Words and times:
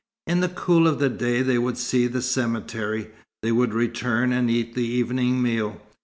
In 0.25 0.39
the 0.39 0.49
cool 0.49 0.87
of 0.87 0.97
the 0.97 1.09
day 1.09 1.43
they 1.43 1.59
would 1.59 1.77
see 1.77 2.07
the 2.07 2.23
cemetery; 2.23 3.09
they 3.43 3.51
would 3.51 3.75
return, 3.75 4.33
and 4.33 4.49
eat 4.49 4.73
the 4.73 4.81
evening 4.87 5.43
meal. 5.43 5.79